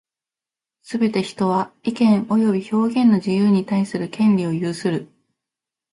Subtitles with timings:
[0.81, 5.07] すべて人は、意見及び表現の自由に対する権利を有する。